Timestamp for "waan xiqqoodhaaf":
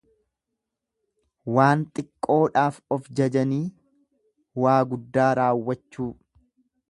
1.57-2.79